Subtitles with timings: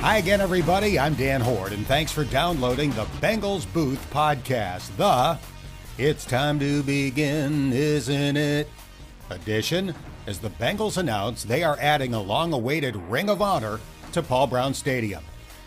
[0.00, 0.98] Hi again, everybody.
[1.00, 5.36] I'm Dan Hoard, and thanks for downloading the Bengals Booth podcast, the
[5.98, 8.68] It's Time to Begin, Isn't It?
[9.30, 9.94] edition,
[10.28, 13.80] as the Bengals announce they are adding a long awaited Ring of Honor
[14.12, 15.24] to Paul Brown Stadium.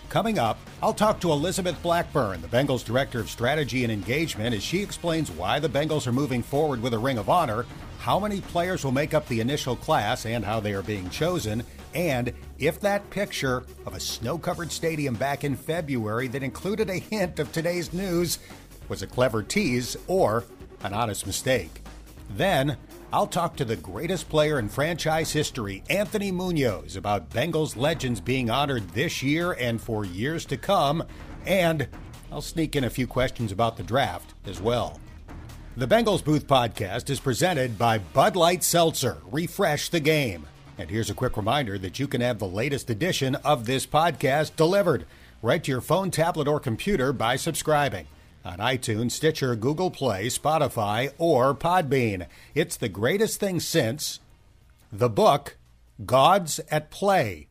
[0.08, 4.64] Coming up, I'll talk to Elizabeth Blackburn, the Bengals Director of Strategy and Engagement, as
[4.64, 7.66] she explains why the Bengals are moving forward with a Ring of Honor,
[8.00, 11.64] how many players will make up the initial class and how they are being chosen,
[11.96, 17.00] and if that picture of a snow covered stadium back in February that included a
[17.00, 18.38] hint of today's news
[18.90, 20.44] was a clever tease or
[20.84, 21.82] an honest mistake.
[22.30, 22.78] Then,
[23.14, 28.50] I'll talk to the greatest player in franchise history, Anthony Munoz, about Bengals legends being
[28.50, 31.04] honored this year and for years to come,
[31.46, 31.88] and
[32.32, 35.00] I'll sneak in a few questions about the draft as well.
[35.78, 39.18] The Bengals Booth podcast is presented by Bud Light Seltzer.
[39.32, 40.46] Refresh the game.
[40.78, 44.58] And here's a quick reminder that you can have the latest edition of this podcast
[44.58, 45.06] delivered
[45.42, 48.08] right to your phone, tablet, or computer by subscribing
[48.44, 52.28] on iTunes, Stitcher, Google Play, Spotify, or Podbean.
[52.54, 54.20] It's the greatest thing since
[54.92, 55.58] the book
[56.06, 57.48] Gods at Play.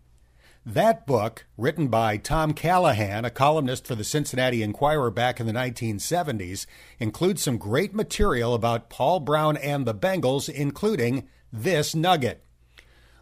[0.67, 5.52] That book, written by Tom Callahan, a columnist for the Cincinnati Enquirer back in the
[5.52, 6.67] 1970s,
[6.98, 12.44] includes some great material about Paul Brown and the Bengals, including this nugget.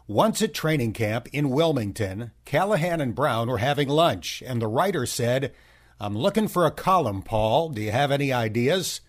[0.07, 5.05] Once at training camp in Wilmington, Callahan and Brown were having lunch, and the writer
[5.05, 5.53] said,
[5.99, 7.69] I'm looking for a column, Paul.
[7.69, 8.99] Do you have any ideas?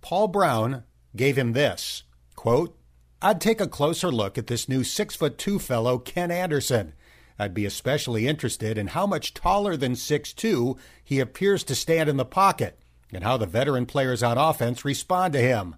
[0.00, 0.84] Paul Brown
[1.16, 2.04] gave him this
[2.36, 2.78] quote,
[3.20, 6.94] I'd take a closer look at this new six foot two fellow, Ken Anderson.
[7.36, 12.08] I'd be especially interested in how much taller than six two he appears to stand
[12.08, 12.78] in the pocket
[13.12, 15.74] and how the veteran players on offense respond to him.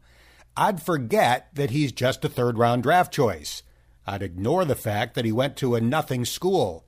[0.55, 3.63] I'd forget that he's just a third round draft choice.
[4.11, 6.85] I'd ignore the fact that he went to a nothing school.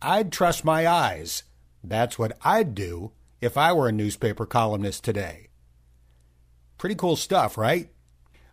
[0.00, 1.42] I'd trust my eyes.
[1.82, 3.10] That's what I'd do
[3.40, 5.48] if I were a newspaper columnist today.
[6.78, 7.90] Pretty cool stuff, right?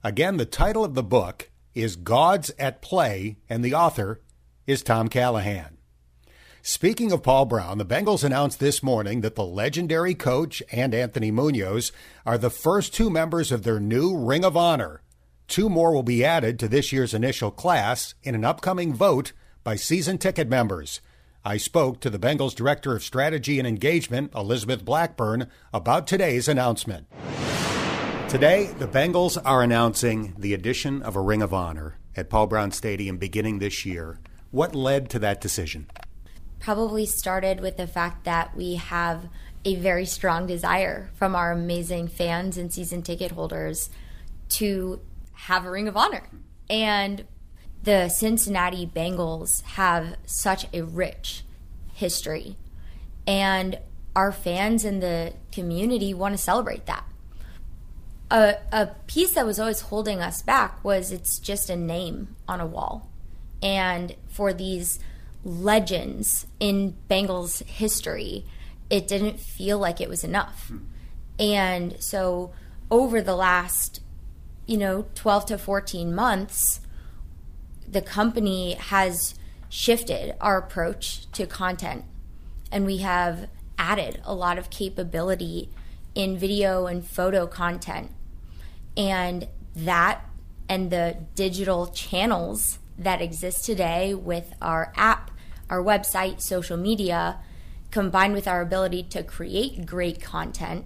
[0.04, 4.22] Again, the title of the book is Gods at Play, and the author
[4.66, 5.78] is Tom Callahan.
[6.64, 11.30] Speaking of Paul Brown, the Bengals announced this morning that the legendary coach and Anthony
[11.30, 11.92] Munoz
[12.26, 15.04] are the first two members of their new Ring of Honor
[15.50, 19.34] Two more will be added to this year's initial class in an upcoming vote
[19.64, 21.02] by season ticket members.
[21.44, 27.08] I spoke to the Bengals Director of Strategy and Engagement, Elizabeth Blackburn, about today's announcement.
[28.30, 32.72] Today, the Bengals are announcing the addition of a Ring of Honor at Paul Brown
[32.72, 34.20] Stadium beginning this year.
[34.52, 35.90] What led to that decision?
[36.60, 39.28] Probably started with the fact that we have
[39.66, 43.90] a very strong desire from our amazing fans and season ticket holders
[44.50, 45.00] to
[45.46, 46.24] have a ring of honor.
[46.70, 47.26] And
[47.84, 51.44] the Cincinnati Bengals have such a rich
[51.94, 52.58] history.
[53.26, 53.80] And
[54.16, 57.06] our fans and the community want to celebrate that.
[58.32, 62.60] A, a piece that was always holding us back was it's just a name on
[62.60, 63.10] a wall.
[63.64, 65.00] And for these
[65.44, 68.46] legends in Bengals history,
[68.90, 70.68] it didn't feel like it was enough.
[70.68, 70.78] Hmm.
[71.40, 72.52] And so
[72.92, 74.02] over the last
[74.70, 76.80] you know 12 to 14 months
[77.92, 79.34] the company has
[79.70, 82.06] shifted our approach to content.
[82.72, 85.70] And we have added a lot of capability
[86.14, 88.12] in video and photo content.
[88.96, 90.26] And that
[90.68, 95.32] and the digital channels that exist today with our app
[95.70, 97.40] our website social media
[97.92, 100.84] combined with our ability to create great content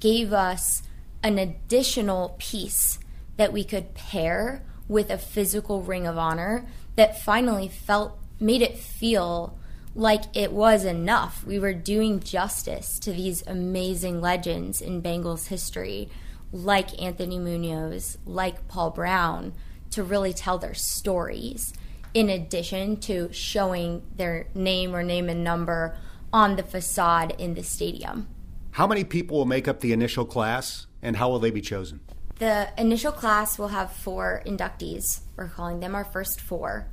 [0.00, 0.82] gave us
[1.22, 2.98] an additional piece
[3.38, 6.66] that we could pair with a physical ring of honor
[6.96, 9.58] that finally felt made it feel
[9.94, 11.44] like it was enough.
[11.44, 16.08] We were doing justice to these amazing legends in Bengals history,
[16.52, 19.54] like Anthony Munoz, like Paul Brown,
[19.90, 21.72] to really tell their stories,
[22.14, 25.96] in addition to showing their name or name and number
[26.32, 28.28] on the facade in the stadium.
[28.72, 32.00] How many people will make up the initial class, and how will they be chosen?
[32.38, 35.20] The initial class will have four inductees.
[35.36, 36.86] We're calling them our first four.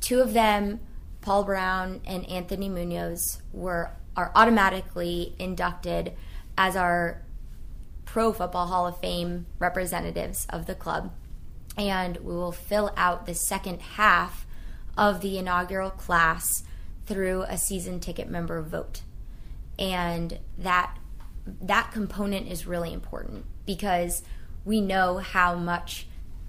[0.00, 0.80] Two of them,
[1.20, 6.12] Paul Brown and Anthony Munoz, were are automatically inducted
[6.56, 7.22] as our
[8.04, 11.12] Pro Football Hall of Fame representatives of the club.
[11.76, 14.46] And we will fill out the second half
[14.96, 16.62] of the inaugural class
[17.06, 19.02] through a season ticket member vote.
[19.76, 20.96] And that
[21.60, 24.22] that component is really important because
[24.64, 26.06] we know how much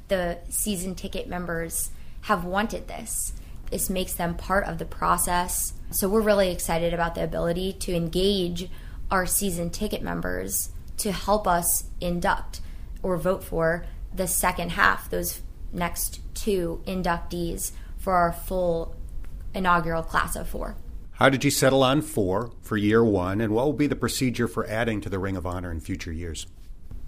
[0.07, 1.91] the season ticket members
[2.21, 3.33] have wanted this.
[3.71, 5.73] This makes them part of the process.
[5.91, 8.69] So we're really excited about the ability to engage
[9.11, 12.61] our season ticket members to help us induct
[13.03, 15.41] or vote for the second half, those
[15.73, 18.95] next two inductees for our full
[19.53, 20.75] inaugural class of four.
[21.13, 24.47] How did you settle on four for year one, and what will be the procedure
[24.47, 26.45] for adding to the Ring of Honor in future years?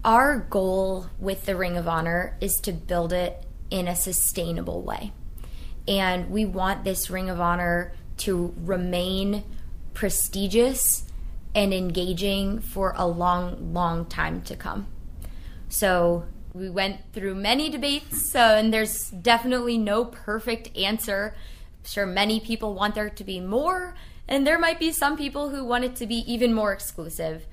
[0.06, 5.12] Our goal with the Ring of Honor is to build it in a sustainable way.
[5.88, 9.44] And we want this Ring of Honor to remain
[9.94, 11.04] prestigious
[11.56, 14.88] and engaging for a long, long time to come.
[15.70, 21.36] So we went through many debates, uh, and there's definitely no perfect answer.
[21.36, 23.96] I'm sure many people want there to be more,
[24.28, 27.48] and there might be some people who want it to be even more exclusive.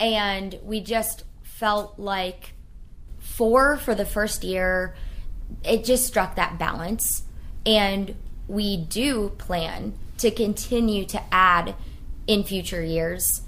[0.00, 1.24] And we just
[1.62, 2.54] felt like
[3.20, 4.96] four for the first year,
[5.62, 7.22] it just struck that balance.
[7.64, 8.16] And
[8.48, 11.76] we do plan to continue to add
[12.26, 13.42] in future years.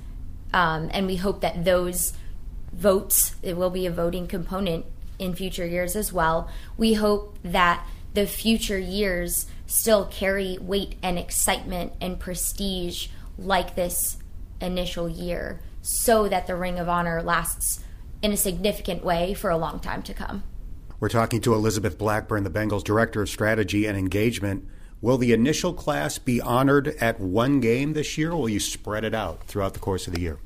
[0.52, 2.12] Um, and we hope that those
[2.72, 4.86] votes, it will be a voting component
[5.18, 6.48] in future years as well.
[6.76, 14.18] We hope that the future years still carry weight and excitement and prestige like this
[14.60, 17.80] initial year so that the Ring of Honor lasts
[18.24, 20.42] in a significant way for a long time to come.
[20.98, 24.66] We're talking to Elizabeth Blackburn, the Bengals Director of Strategy and Engagement.
[25.02, 29.04] Will the initial class be honored at one game this year, or will you spread
[29.04, 30.38] it out throughout the course of the year?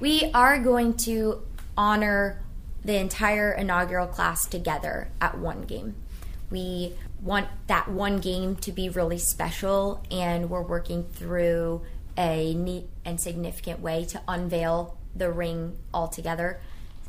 [0.00, 1.42] We are going to
[1.76, 2.42] honor
[2.84, 5.94] the entire inaugural class together at one game.
[6.50, 11.82] We want that one game to be really special, and we're working through
[12.18, 16.60] a neat and significant way to unveil the ring altogether.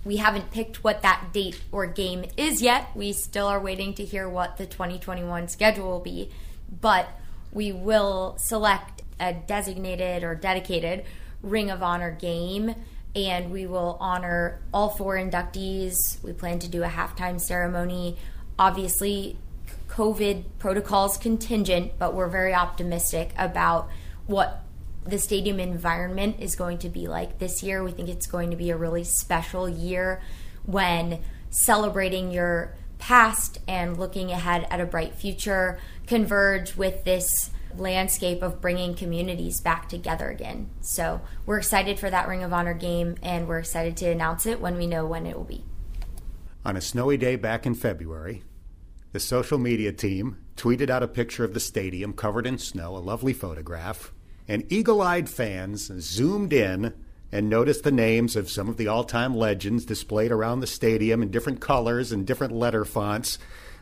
[0.04, 2.90] We haven't picked what that date or game is yet.
[2.96, 6.32] We still are waiting to hear what the 2021 schedule will be,
[6.82, 7.10] but
[7.52, 11.06] we will select a designated or dedicated
[11.42, 12.76] Ring of Honor game
[13.16, 16.22] and we will honor all four inductees.
[16.22, 18.18] We plan to do a halftime ceremony.
[18.60, 19.38] Obviously,
[19.88, 23.90] COVID protocols contingent, but we're very optimistic about
[24.28, 24.65] what
[25.06, 27.84] the stadium environment is going to be like this year.
[27.84, 30.22] We think it's going to be a really special year
[30.66, 31.20] when
[31.50, 38.62] celebrating your past and looking ahead at a bright future converge with this landscape of
[38.62, 40.70] bringing communities back together again.
[40.82, 44.62] So we're excited for that Ring of Honor game, and we're excited to announce it
[44.62, 45.64] when we know when it will be.
[46.64, 48.44] On a snowy day back in February,
[49.12, 52.98] the social media team tweeted out a picture of the stadium covered in snow, a
[52.98, 54.12] lovely photograph,
[54.48, 56.94] and eagle eyed fans zoomed in
[57.32, 61.22] and noticed the names of some of the all time legends displayed around the stadium
[61.22, 63.38] in different colors and different letter fonts.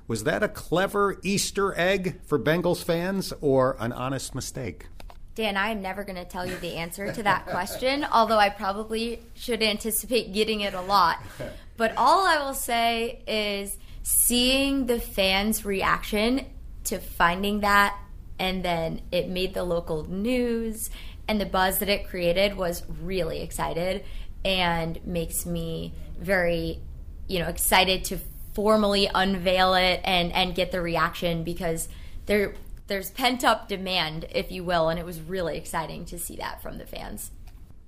[0.07, 4.87] Was that a clever Easter egg for Bengals fans or an honest mistake?
[5.35, 8.49] Dan, I am never going to tell you the answer to that question, although I
[8.49, 11.19] probably should anticipate getting it a lot.
[11.75, 16.45] But all I will say is seeing the fans' reaction
[16.83, 17.97] to finding that,
[18.43, 20.89] and then it made the local news,
[21.29, 24.03] and the buzz that it created was really excited
[24.43, 26.81] and makes me very,
[27.29, 28.17] you know, excited to
[28.53, 31.87] formally unveil it and and get the reaction because
[32.25, 32.53] there
[32.87, 36.61] there's pent up demand, if you will, and it was really exciting to see that
[36.61, 37.31] from the fans.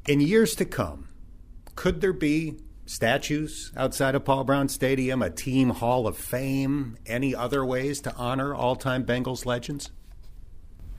[0.08, 1.10] In years to come,
[1.76, 7.36] could there be statues outside of Paul Brown Stadium, a team hall of fame, any
[7.36, 9.92] other ways to honor all time Bengals legends?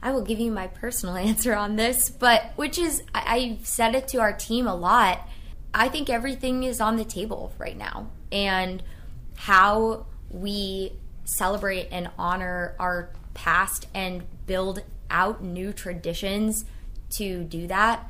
[0.06, 3.96] I will give you my personal answer on this, but which is, I, I've said
[3.96, 5.28] it to our team a lot.
[5.74, 8.08] I think everything is on the table right now.
[8.30, 8.84] And
[9.34, 10.92] how we
[11.24, 16.64] celebrate and honor our past and build out new traditions
[17.16, 18.08] to do that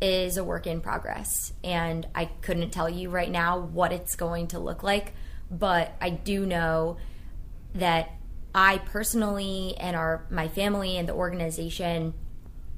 [0.00, 1.52] is a work in progress.
[1.64, 5.12] And I couldn't tell you right now what it's going to look like,
[5.50, 6.98] but I do know
[7.74, 8.12] that
[8.54, 12.14] I personally and our my family and the organization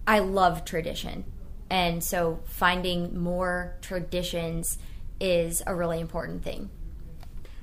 [0.07, 1.25] I love tradition.
[1.71, 4.79] And so finding more traditions
[5.19, 6.71] is a really important thing.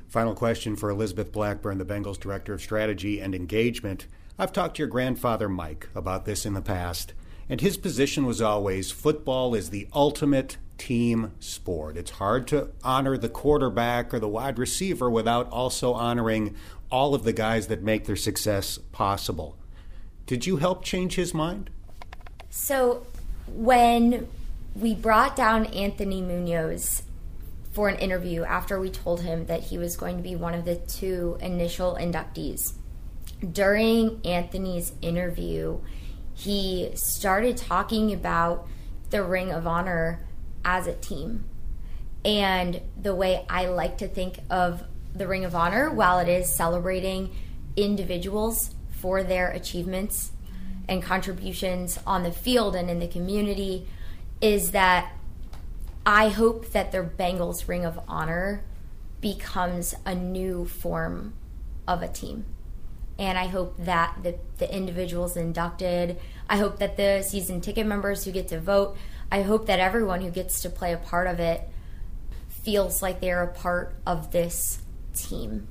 [0.08, 4.08] Final question for Elizabeth Blackburn, the Bengals Director of Strategy and Engagement.
[4.38, 7.14] I've talked to your grandfather, Mike, about this in the past,
[7.48, 11.96] and his position was always football is the ultimate team sport.
[11.96, 16.56] It's hard to honor the quarterback or the wide receiver without also honoring
[16.92, 19.58] all of the guys that make their success possible.
[20.26, 21.70] Did you help change his mind?
[22.50, 23.06] So,
[23.48, 24.28] when
[24.76, 27.04] we brought down Anthony Munoz
[27.72, 30.66] for an interview after we told him that he was going to be one of
[30.66, 32.74] the two initial inductees.
[33.52, 35.80] during Anthony's interview,
[36.34, 38.68] he started talking about
[39.10, 40.28] the Ring of Honor
[40.64, 41.46] as a team.
[42.24, 46.54] And the way I like to think of the Ring of Honor, while it is
[46.54, 47.36] celebrating
[47.76, 50.32] individuals for their achievements
[50.88, 53.88] and contributions on the field and in the community,
[54.42, 55.14] is that
[56.06, 58.64] I hope that the Bengals Ring of Honor
[59.22, 61.34] becomes a new form
[61.88, 62.46] of a team.
[63.20, 66.18] And I hope that the, the individuals inducted,
[66.50, 68.98] I hope that the season ticket members who get to vote,
[69.32, 71.70] I hope that everyone who gets to play a part of it
[72.50, 74.80] feels like they're a part of this
[75.14, 75.68] team.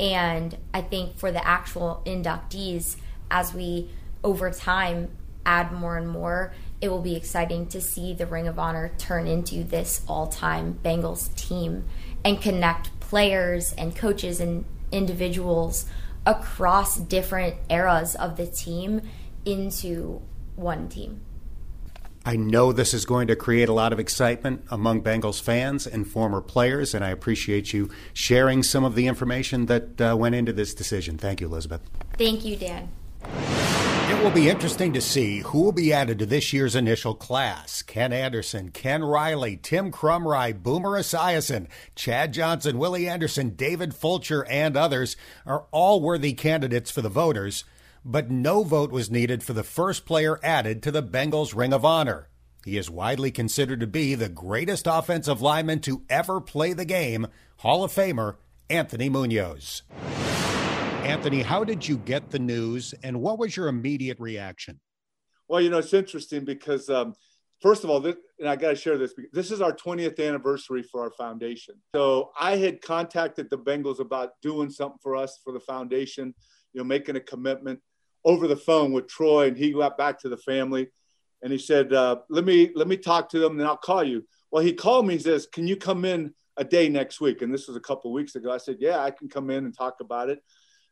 [0.00, 2.96] And I think for the actual inductees,
[3.30, 3.90] as we
[4.22, 5.10] over time
[5.44, 9.26] add more and more, it will be exciting to see the Ring of Honor turn
[9.26, 11.84] into this all time Bengals team
[12.24, 15.86] and connect players and coaches and individuals
[16.26, 19.02] across different eras of the team
[19.44, 20.20] into
[20.56, 21.20] one team.
[22.28, 26.06] I know this is going to create a lot of excitement among Bengals fans and
[26.06, 30.52] former players, and I appreciate you sharing some of the information that uh, went into
[30.52, 31.16] this decision.
[31.16, 31.80] Thank you, Elizabeth.
[32.18, 32.90] Thank you, Dan.
[33.24, 37.80] It will be interesting to see who will be added to this year's initial class.
[37.80, 44.76] Ken Anderson, Ken Riley, Tim Krumrie, Boomer Esiason, Chad Johnson, Willie Anderson, David Fulcher, and
[44.76, 45.16] others
[45.46, 47.64] are all worthy candidates for the voters
[48.04, 51.84] but no vote was needed for the first player added to the Bengals Ring of
[51.84, 52.28] Honor.
[52.64, 57.28] He is widely considered to be the greatest offensive lineman to ever play the game,
[57.58, 58.36] Hall of Famer
[58.70, 59.82] Anthony Munoz.
[61.04, 64.80] Anthony, how did you get the news and what was your immediate reaction?
[65.48, 67.14] Well, you know, it's interesting because, um,
[67.62, 70.82] first of all, this, and I got to share this, this is our 20th anniversary
[70.82, 71.76] for our foundation.
[71.94, 76.34] So I had contacted the Bengals about doing something for us for the foundation,
[76.78, 77.80] you know, making a commitment
[78.24, 80.86] over the phone with Troy, and he got back to the family,
[81.42, 84.24] and he said, uh, "Let me let me talk to them, and I'll call you."
[84.52, 85.14] Well, he called me.
[85.14, 88.12] He says, "Can you come in a day next week?" And this was a couple
[88.12, 88.52] weeks ago.
[88.52, 90.40] I said, "Yeah, I can come in and talk about it."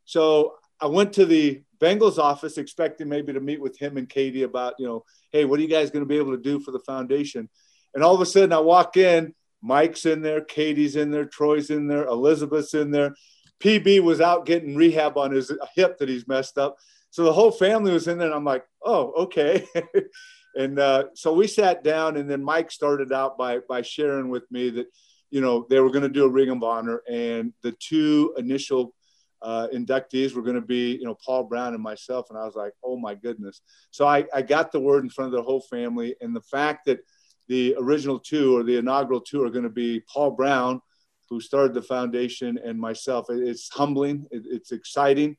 [0.04, 4.42] So I went to the Bengals office, expecting maybe to meet with him and Katie
[4.42, 6.72] about, you know, hey, what are you guys going to be able to do for
[6.72, 7.48] the foundation?
[7.94, 9.34] And all of a sudden, I walk in.
[9.62, 13.14] Mike's in there, Katie's in there, Troy's in there, Elizabeth's in there.
[13.60, 16.76] PB was out getting rehab on his hip that he's messed up.
[17.10, 19.66] So the whole family was in there, and I'm like, oh, okay.
[20.56, 24.50] and uh, so we sat down, and then Mike started out by by sharing with
[24.50, 24.86] me that,
[25.30, 28.94] you know, they were going to do a Ring of Honor, and the two initial
[29.42, 32.26] uh, inductees were going to be, you know, Paul Brown and myself.
[32.30, 33.60] And I was like, oh my goodness.
[33.90, 36.86] So I, I got the word in front of the whole family, and the fact
[36.86, 37.00] that
[37.48, 40.80] the original two or the inaugural two are going to be Paul Brown,
[41.28, 43.26] who started the foundation, and myself.
[43.28, 44.26] It's humbling.
[44.30, 45.36] It's exciting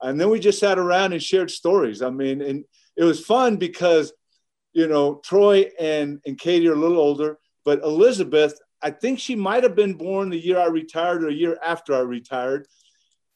[0.00, 2.02] and then we just sat around and shared stories.
[2.02, 2.64] I mean, and
[2.96, 4.12] it was fun because,
[4.72, 9.34] you know, Troy and, and Katie are a little older, but Elizabeth, I think she
[9.34, 12.66] might have been born the year I retired or a year after I retired.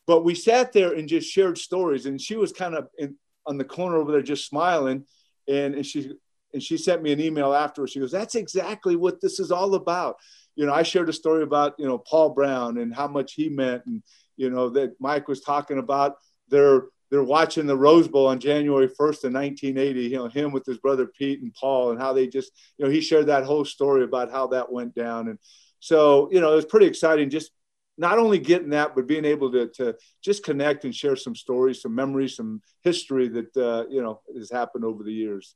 [0.06, 3.16] But we sat there and just shared stories, and she was kind of in,
[3.46, 5.04] on the corner over there just smiling.
[5.48, 6.12] And, and she
[6.52, 7.92] and she sent me an email afterwards.
[7.92, 10.16] She goes, "That's exactly what this is all about."
[10.54, 13.48] You know, I shared a story about you know Paul Brown and how much he
[13.48, 14.02] meant, and
[14.36, 16.16] you know that Mike was talking about
[16.48, 20.02] they're they're watching the Rose Bowl on January 1st in 1980.
[20.02, 22.90] You know him with his brother Pete and Paul, and how they just you know
[22.90, 25.38] he shared that whole story about how that went down, and
[25.80, 27.30] so you know it was pretty exciting.
[27.30, 27.50] Just
[27.98, 31.82] not only getting that, but being able to to just connect and share some stories,
[31.82, 35.54] some memories, some history that uh, you know has happened over the years.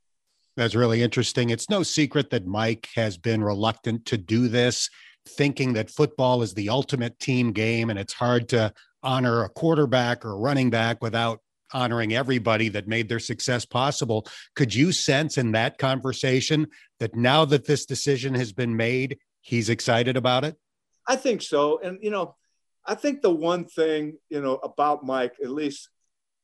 [0.57, 1.51] That's really interesting.
[1.51, 4.89] It's no secret that Mike has been reluctant to do this,
[5.29, 8.73] thinking that football is the ultimate team game and it's hard to
[9.03, 11.41] honor a quarterback or running back without
[11.73, 14.27] honoring everybody that made their success possible.
[14.55, 16.69] Could you sense in that conversation
[17.01, 20.57] that now that this decision has been made, he's excited about it?
[21.07, 21.81] I think so.
[21.83, 22.35] And, you know,
[22.87, 25.89] I think the one thing, you know, about Mike, at least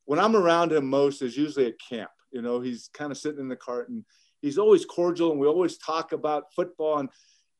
[0.04, 2.10] when I'm around him most, is usually at camp.
[2.32, 4.04] You know, he's kind of sitting in the cart and
[4.40, 6.98] he's always cordial and we always talk about football.
[6.98, 7.08] And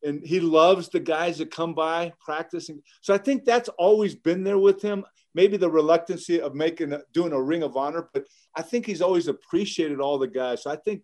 [0.04, 2.82] and he loves the guys that come by practicing.
[3.02, 5.04] So I think that's always been there with him.
[5.34, 9.28] Maybe the reluctancy of making doing a ring of honor, but I think he's always
[9.28, 10.64] appreciated all the guys.
[10.64, 11.02] So I think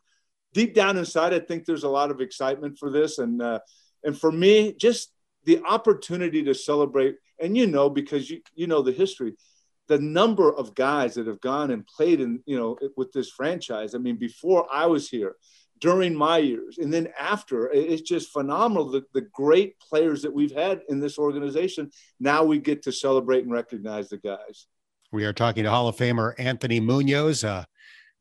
[0.52, 3.60] deep down inside, I think there's a lot of excitement for this, and uh,
[4.04, 5.12] and for me, just
[5.44, 7.16] the opportunity to celebrate.
[7.40, 9.34] And you know, because you you know the history,
[9.88, 13.95] the number of guys that have gone and played in you know with this franchise.
[13.95, 15.37] I mean, before I was here,
[15.80, 20.54] during my years and then after it's just phenomenal the, the great players that we've
[20.54, 24.66] had in this organization now we get to celebrate and recognize the guys
[25.12, 27.64] We are talking to Hall of Famer Anthony Munoz, uh,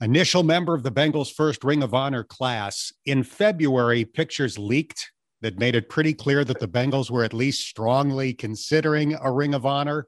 [0.02, 2.94] initial member of the Bengals' first Ring of Honor class.
[3.06, 7.68] In February, pictures leaked that made it pretty clear that the Bengals were at least
[7.68, 10.08] strongly considering a Ring of Honor.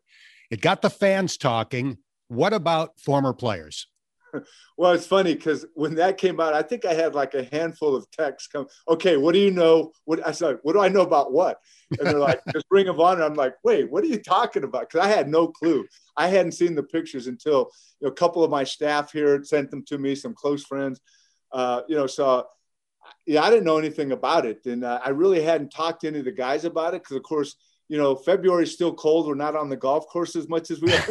[0.50, 1.98] It got the fans talking.
[2.28, 3.88] What about former players?
[4.78, 7.96] well, it's funny because when that came out, I think I had like a handful
[7.96, 8.68] of texts come.
[8.88, 9.92] Okay, what do you know?
[10.06, 11.60] What I said, what do I know about what?
[11.92, 13.24] And they're like, just Ring of Honor.
[13.24, 14.90] I'm like, wait, what are you talking about?
[14.90, 15.86] Because I had no clue.
[16.18, 19.72] I hadn't seen the pictures until you know, a couple of my staff here sent
[19.72, 21.00] them to me, some close friends.
[21.52, 22.46] Uh, you know, so
[23.26, 26.20] yeah, I didn't know anything about it, and uh, I really hadn't talked to any
[26.20, 27.56] of the guys about it because, of course,
[27.90, 29.28] you know, February is still cold.
[29.28, 31.06] We're not on the golf course as much as we are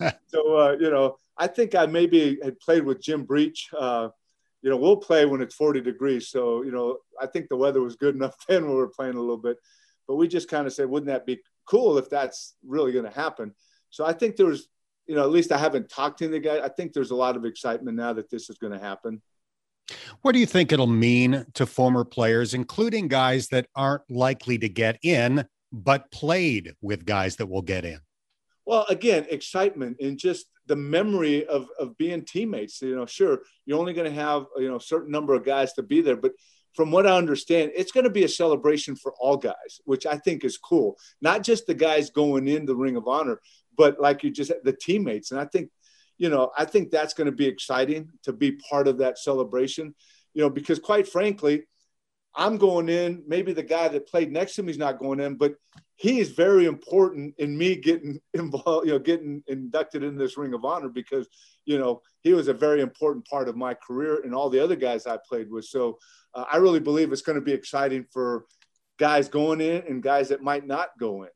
[0.00, 0.12] now.
[0.26, 3.68] so, uh, you know, I think I maybe had played with Jim Breech.
[3.78, 4.08] Uh,
[4.60, 6.28] you know, we'll play when it's 40 degrees.
[6.28, 9.14] So, you know, I think the weather was good enough then when we were playing
[9.14, 9.56] a little bit.
[10.08, 13.10] But we just kind of said, wouldn't that be cool if that's really going to
[13.10, 13.54] happen?
[13.90, 14.68] So I think there was,
[15.06, 16.58] you know, at least I haven't talked to the guy.
[16.58, 19.22] I think there's a lot of excitement now that this is going to happen.
[20.22, 24.68] What do you think it'll mean to former players, including guys that aren't likely to
[24.68, 28.00] get in, but played with guys that will get in?
[28.64, 32.82] Well, again, excitement and just the memory of, of being teammates.
[32.82, 35.72] You know, sure, you're only going to have, you know, a certain number of guys
[35.74, 36.32] to be there, but
[36.74, 40.18] from what I understand, it's going to be a celebration for all guys, which I
[40.18, 40.98] think is cool.
[41.22, 43.40] Not just the guys going in the Ring of Honor,
[43.76, 45.30] but like you just the teammates.
[45.30, 45.70] And I think,
[46.18, 49.94] you know, I think that's going to be exciting to be part of that celebration,
[50.34, 51.64] you know, because quite frankly,
[52.36, 53.22] I'm going in.
[53.26, 55.54] Maybe the guy that played next to me is not going in, but
[55.96, 60.54] he is very important in me getting involved, you know, getting inducted in this Ring
[60.54, 61.26] of Honor because,
[61.64, 64.76] you know, he was a very important part of my career and all the other
[64.76, 65.64] guys I played with.
[65.64, 65.98] So
[66.34, 68.44] uh, I really believe it's going to be exciting for
[68.98, 71.30] guys going in and guys that might not go in.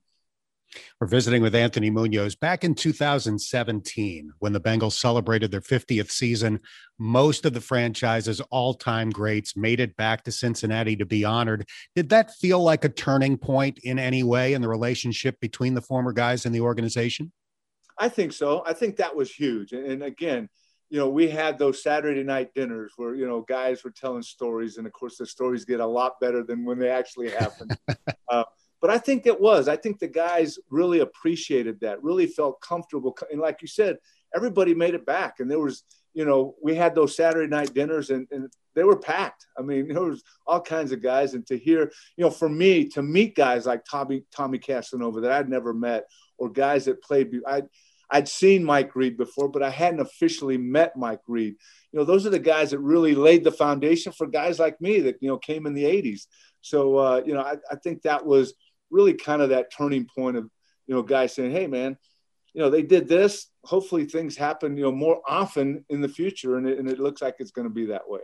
[1.01, 2.35] We're visiting with Anthony Munoz.
[2.35, 6.61] Back in 2017, when the Bengals celebrated their 50th season,
[6.99, 11.67] most of the franchise's all time greats made it back to Cincinnati to be honored.
[11.95, 15.83] Did that feel like a turning point in any way in the relationship between the
[15.83, 17.33] former guys and the organization?
[17.99, 18.63] I think so.
[18.65, 19.73] I think that was huge.
[19.73, 20.49] And again,
[20.89, 24.77] you know, we had those Saturday night dinners where, you know, guys were telling stories.
[24.77, 27.69] And of course, the stories get a lot better than when they actually happen.
[28.29, 28.45] uh,
[28.81, 29.69] but I think it was.
[29.69, 33.17] I think the guys really appreciated that, really felt comfortable.
[33.31, 33.99] And like you said,
[34.35, 35.41] everybody made it back.
[35.41, 38.99] And there was, you know, we had those Saturday night dinners and, and they were
[38.99, 39.47] packed.
[39.59, 41.35] I mean, there was all kinds of guys.
[41.35, 45.33] And to hear, you know, for me to meet guys like Tommy, Tommy Casanova that
[45.33, 46.07] I'd never met
[46.39, 47.67] or guys that played, I'd,
[48.13, 51.55] I'd seen Mike Reid before, but I hadn't officially met Mike Reid.
[51.93, 55.01] You know, those are the guys that really laid the foundation for guys like me
[55.01, 56.27] that, you know, came in the 80s.
[56.61, 58.55] So, uh, you know, I, I think that was–
[58.91, 60.45] really kind of that turning point of,
[60.87, 61.97] you know, guys saying, hey, man,
[62.53, 63.49] you know, they did this.
[63.65, 66.57] Hopefully things happen, you know, more often in the future.
[66.57, 68.21] And it, and it looks like it's going to be that way.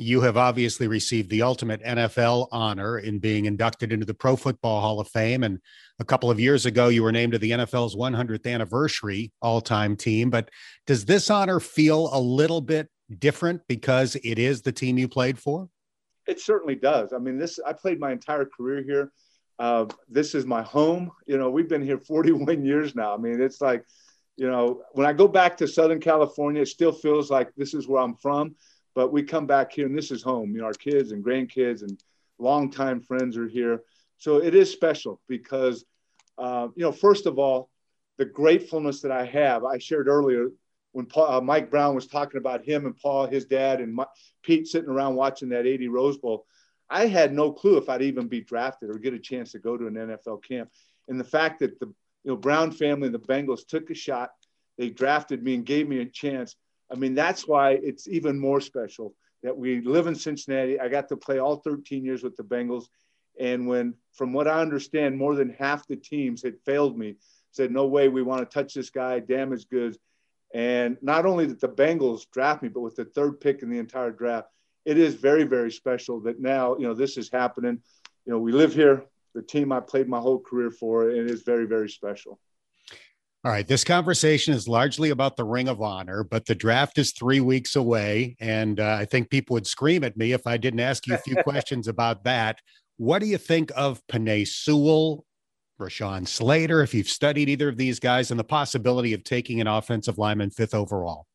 [0.00, 4.80] You have obviously received the ultimate NFL honor in being inducted into the Pro Football
[4.80, 5.42] Hall of Fame.
[5.42, 5.58] And
[5.98, 9.96] a couple of years ago, you were named to the NFL's 100th anniversary all time
[9.96, 10.30] team.
[10.30, 10.50] But
[10.86, 15.38] does this honor feel a little bit different because it is the team you played
[15.38, 15.68] for?
[16.28, 17.12] It certainly does.
[17.12, 19.10] I mean, this, I played my entire career here.
[19.58, 21.10] Uh, this is my home.
[21.26, 23.14] You know, we've been here 41 years now.
[23.14, 23.84] I mean, it's like,
[24.36, 27.88] you know, when I go back to Southern California, it still feels like this is
[27.88, 28.54] where I'm from.
[28.94, 30.52] But we come back here and this is home.
[30.52, 32.00] You know, our kids and grandkids and
[32.38, 33.82] longtime friends are here.
[34.18, 35.84] So it is special because,
[36.36, 37.70] uh, you know, first of all,
[38.16, 40.50] the gratefulness that I have, I shared earlier
[40.92, 44.06] when Paul, uh, Mike Brown was talking about him and Paul, his dad, and my,
[44.42, 46.46] Pete sitting around watching that 80 Rose Bowl.
[46.90, 49.76] I had no clue if I'd even be drafted or get a chance to go
[49.76, 50.70] to an NFL camp.
[51.08, 51.86] And the fact that the
[52.24, 54.30] you know Brown family and the Bengals took a shot,
[54.76, 56.56] they drafted me and gave me a chance.
[56.90, 60.80] I mean, that's why it's even more special that we live in Cincinnati.
[60.80, 62.86] I got to play all 13 years with the Bengals.
[63.38, 67.16] And when, from what I understand, more than half the teams had failed me,
[67.52, 69.98] said, no way, we want to touch this guy, damaged goods.
[70.54, 73.78] And not only did the Bengals draft me, but with the third pick in the
[73.78, 74.48] entire draft,
[74.88, 77.78] it is very, very special that now, you know, this is happening.
[78.24, 81.30] You know, we live here, the team I played my whole career for, and it
[81.30, 82.40] is very, very special.
[83.44, 83.68] All right.
[83.68, 87.76] This conversation is largely about the Ring of Honor, but the draft is three weeks
[87.76, 88.34] away.
[88.40, 91.18] And uh, I think people would scream at me if I didn't ask you a
[91.18, 92.58] few questions about that.
[92.96, 95.26] What do you think of Penei Sewell,
[95.78, 99.66] Rashawn Slater, if you've studied either of these guys, and the possibility of taking an
[99.66, 101.26] offensive lineman fifth overall?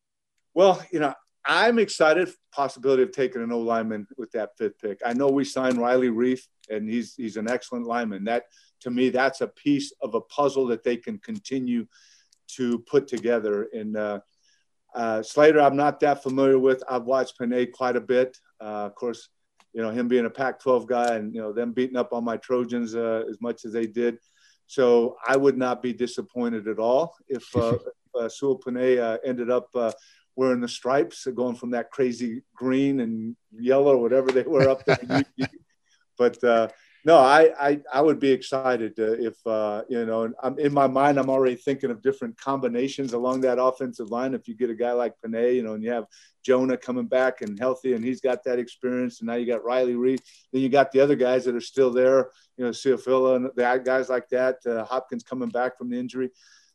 [0.56, 1.14] Well, you know,
[1.46, 5.00] I'm excited possibility of taking an O lineman with that fifth pick.
[5.06, 8.24] I know we signed Riley Reiff, and he's he's an excellent lineman.
[8.24, 8.46] That
[8.82, 11.86] to me, that's a piece of a puzzle that they can continue
[12.56, 13.68] to put together.
[13.74, 14.20] And uh,
[14.96, 16.84] uh, Slater, I'm not that familiar with.
[16.90, 18.38] I've watched Penei quite a bit.
[18.62, 19.30] Uh, of course,
[19.74, 22.38] you know him being a Pac-12 guy, and you know them beating up on my
[22.38, 24.18] Trojans uh, as much as they did.
[24.68, 27.78] So I would not be disappointed at all if uh,
[28.18, 29.70] uh, Sewell Penei ended up
[30.36, 35.24] wearing the stripes, going from that crazy green and yellow, whatever they were up there.
[36.18, 36.68] but uh,
[37.06, 40.32] no, I, I, I would be excited if uh, you know.
[40.42, 41.20] I'm in my mind.
[41.20, 44.34] I'm already thinking of different combinations along that offensive line.
[44.34, 46.06] If you get a guy like Penei, you know, and you have
[46.46, 49.96] Jonah coming back and healthy, and he's got that experience, and now you got Riley
[49.96, 50.22] Reiff.
[50.54, 52.30] Then you got the other guys that are still there.
[52.56, 54.66] You know, Su'a-Filo and the guys like that.
[54.66, 56.30] Uh, Hopkins coming back from the injury.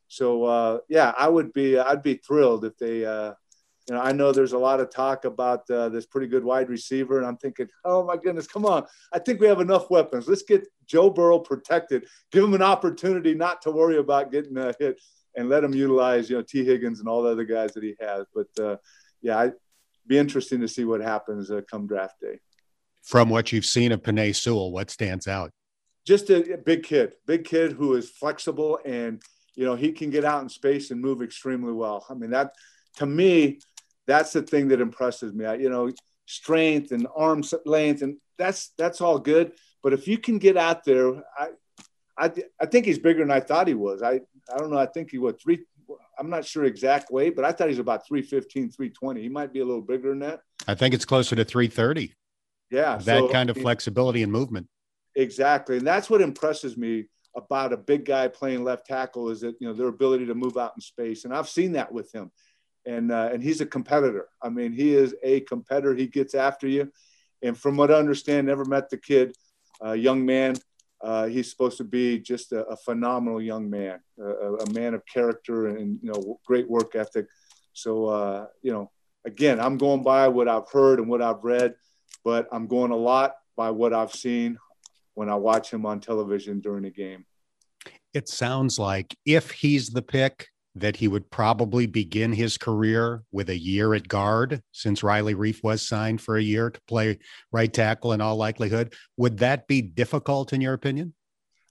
[0.09, 3.33] So uh, yeah, I would be I'd be thrilled if they uh,
[3.89, 6.69] you know, I know there's a lot of talk about uh, this pretty good wide
[6.69, 8.85] receiver, and I'm thinking, oh my goodness, come on!
[9.15, 10.29] I think we have enough weapons.
[10.29, 14.75] Let's get Joe Burrow protected, give him an opportunity not to worry about getting a
[14.79, 15.01] hit,
[15.37, 17.95] and let him utilize, you know, Tee Higgins and all the other guys that he
[17.99, 18.27] has.
[18.35, 18.77] But uh,
[19.23, 19.55] yeah, I'd
[20.07, 22.41] be interesting to see what happens uh, come draft day.
[23.03, 25.51] From what you've seen of Penei Sewell, what stands out?
[26.07, 29.23] Just a, a big kid, big kid who is flexible and
[29.55, 32.05] you know he can get out in space and move extremely well.
[32.11, 32.53] I mean that
[32.97, 33.61] to me
[34.09, 35.45] that's the thing that impresses me.
[35.45, 35.93] I, you know,
[36.27, 39.53] strength and arm length, and that's that's all good.
[39.83, 41.49] But if you can get out there, I,
[42.19, 44.03] I, I think he's bigger than I thought he was.
[44.03, 44.21] I,
[44.53, 44.79] I don't know.
[44.79, 45.61] I think he was three.
[46.19, 49.23] I'm not sure exact weight, but I thought he's about 315, 320.
[49.23, 50.41] He might be a little bigger than that.
[50.67, 52.13] I think it's closer to 330.
[52.71, 52.97] Yeah.
[52.97, 54.67] That so, kind of flexibility and movement.
[55.15, 55.79] Exactly.
[55.79, 59.69] And that's what impresses me about a big guy playing left tackle is that, you
[59.69, 61.25] know, their ability to move out in space.
[61.25, 62.31] And I've seen that with him
[62.89, 64.29] and uh, and he's a competitor.
[64.43, 65.95] I mean, he is a competitor.
[65.95, 66.91] He gets after you,
[67.43, 69.37] and from what I understand, never met the kid,
[69.85, 70.57] uh, young man.
[71.01, 75.07] Uh, he's supposed to be just a, a phenomenal young man, a, a, man of
[75.07, 77.27] character and you know great work ethic.
[77.73, 78.91] So uh, you know,
[79.25, 81.75] again, I'm going by what I've heard and what I've read,
[82.25, 84.59] but I'm going a lot by what I've seen
[85.15, 87.27] when I watch him on television during a game.
[88.15, 90.49] It sounds like if he's the pick,
[90.81, 95.63] that he would probably begin his career with a year at guard since Riley Reiff
[95.63, 97.19] was signed for a year to play
[97.53, 98.95] right tackle in all likelihood.
[99.17, 101.15] Would that be difficult in your opinion?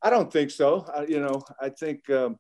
[0.02, 0.86] I don't think so.
[0.94, 2.38] I, you know, I think um,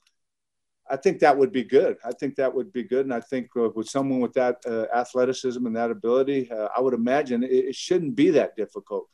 [0.90, 1.98] I think that would be good.
[2.06, 4.86] I think that would be good, and I think uh, with someone with that uh,
[4.96, 9.08] athleticism and that ability, uh, I would imagine it, it, shouldn't be that difficult.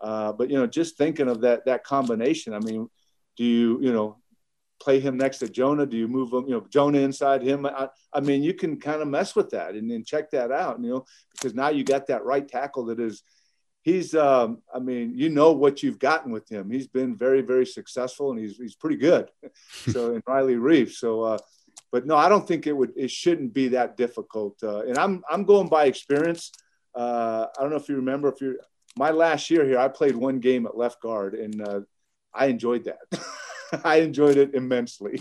[0.00, 2.88] Uh, but you know, just thinking of that that combination, I mean,
[3.36, 4.18] do you you know
[4.80, 5.86] play him next to Jonah?
[5.86, 7.66] Do you move him, you know, Jonah inside him?
[7.66, 10.80] I, I mean, you can kind of mess with that and then check that out,
[10.80, 13.22] you know, because now you got that right tackle that is,
[13.82, 16.70] he's, um, I mean, you know what you've gotten with him.
[16.70, 19.30] He's been very, very successful and he's, he's pretty good.
[19.90, 20.92] so, in Riley Reiff.
[20.92, 21.38] So, uh,
[21.92, 24.62] but no, I don't think it would, it shouldn't be that difficult.
[24.62, 26.52] Uh, and I'm, I'm going by experience.
[26.94, 28.56] Uh, I don't know if you remember if you're,
[28.96, 31.80] my last year here, I played one game at left guard and uh,
[32.34, 32.98] I enjoyed that.
[33.84, 35.20] I enjoyed it immensely.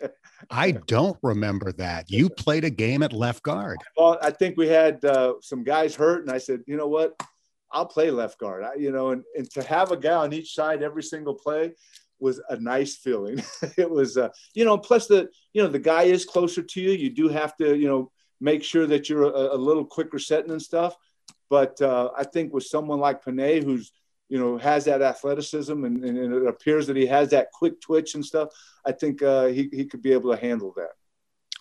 [0.50, 2.10] I don't remember that.
[2.10, 3.78] You played a game at left guard.
[3.96, 7.18] Well, I think we had uh, some guys hurt, and I said, you know what?
[7.70, 8.64] I'll play left guard.
[8.64, 11.72] I, you know, and, and to have a guy on each side every single play
[12.20, 13.42] was a nice feeling.
[13.76, 16.92] it was, uh, you know, plus the, you know, the guy is closer to you.
[16.92, 20.52] You do have to, you know, make sure that you're a, a little quicker setting
[20.52, 20.96] and stuff.
[21.50, 23.92] But uh, I think with someone like Penei, who's
[24.28, 28.14] you know, has that athleticism and, and, it appears that he has that quick twitch
[28.14, 28.48] and stuff,
[28.84, 30.90] I think uh, he, he could be able to handle that.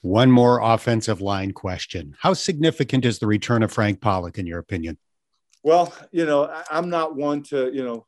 [0.02, 2.16] One more offensive line question.
[2.20, 4.98] How significant is the return of Frank Pollack, in your opinion?
[5.64, 8.06] Well, you know, I, am not one to, you know,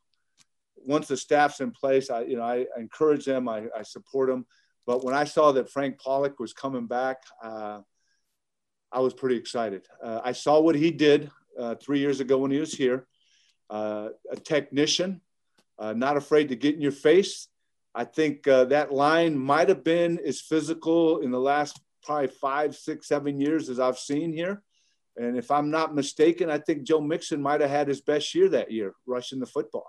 [0.76, 4.46] once the staff's in place, I, you know, I, encourage them, I, I, support them.
[4.86, 7.80] But when I saw that Frank Pollack was coming back, uh,
[8.92, 9.86] I was pretty excited.
[10.02, 13.06] Uh, I saw what he did uh, three years ago when he was here
[13.70, 15.20] uh, a technician,
[15.78, 17.48] uh, not afraid to get in your face.
[17.94, 22.76] I think uh, that line might have been as physical in the last probably five,
[22.76, 24.62] six, seven years as I've seen here.
[25.16, 28.48] And if I'm not mistaken, I think Joe Mixon might have had his best year
[28.50, 29.86] that year rushing the football.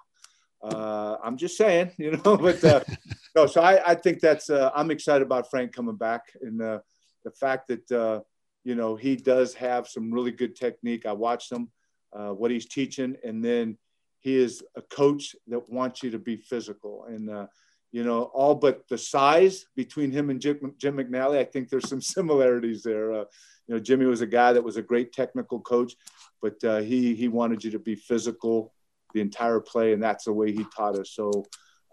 [0.63, 2.82] Uh, I'm just saying, you know, but uh,
[3.36, 6.80] no, so I, I think that's, uh, I'm excited about Frank coming back and uh,
[7.24, 8.22] the fact that, uh,
[8.63, 11.06] you know, he does have some really good technique.
[11.06, 11.70] I watched him
[12.13, 13.78] uh, what he's teaching, and then
[14.20, 17.06] he is a coach that wants you to be physical.
[17.08, 17.48] And uh,
[17.91, 21.88] you know, all but the size between him and Jim, Jim McNally, I think there's
[21.88, 23.13] some similarities there.
[23.13, 23.26] Uh,
[23.67, 25.93] you know, Jimmy was a guy that was a great technical coach,
[26.41, 28.74] but uh, he he wanted you to be physical
[29.13, 31.12] the entire play, and that's the way he taught us.
[31.12, 31.46] So,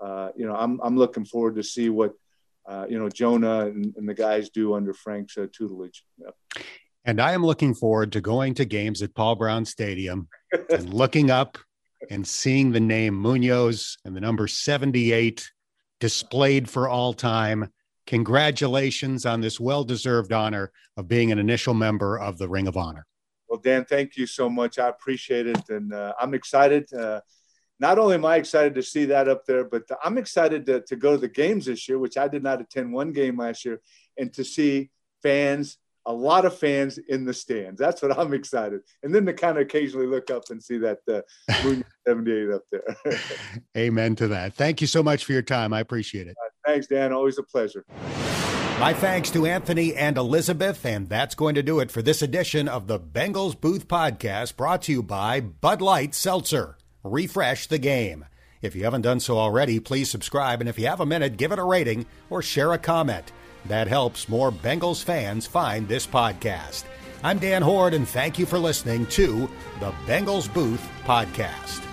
[0.02, 2.14] uh, you know, I'm I'm looking forward to see what
[2.66, 6.04] uh, you know Jonah and, and, the guys do under Frank's uh, tutelage.
[7.04, 10.28] And I am looking forward to going to games at Paul Brown Stadium
[10.70, 11.58] and looking up
[12.10, 15.50] and seeing the name Munoz and the number 78
[16.00, 17.70] displayed for all time.
[18.06, 22.76] Congratulations on this well deserved honor of being an initial member of the Ring of
[22.76, 23.06] Honor.
[23.48, 24.78] Well, Dan, thank you so much.
[24.78, 25.68] I appreciate it.
[25.68, 26.92] And uh, I'm excited.
[26.92, 27.20] Uh,
[27.80, 30.96] not only am I excited to see that up there, but I'm excited to, to
[30.96, 33.80] go to the games this year, which I did not attend one game last year,
[34.16, 34.90] and to see
[35.22, 37.78] fans, a lot of fans in the stands.
[37.78, 38.80] That's what I'm excited.
[39.02, 41.22] And then to kind of occasionally look up and see that uh,
[41.64, 43.18] Moon 78 up there.
[43.76, 44.54] Amen to that.
[44.54, 45.72] Thank you so much for your time.
[45.72, 46.36] I appreciate it.
[46.42, 47.12] Uh, thanks, Dan.
[47.12, 47.84] Always a pleasure.
[48.78, 52.68] My thanks to Anthony and Elizabeth, and that's going to do it for this edition
[52.68, 58.24] of the Bengals Booth Podcast brought to you by Bud Light Seltzer refresh the game.
[58.62, 61.52] If you haven't done so already, please subscribe, and if you have a minute, give
[61.52, 63.30] it a rating or share a comment.
[63.66, 66.84] That helps more Bengals fans find this podcast.
[67.22, 69.48] I'm Dan Hoard, and thank you for listening to
[69.80, 71.83] the Bengals Booth Podcast.